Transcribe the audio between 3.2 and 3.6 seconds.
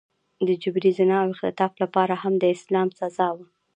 وه.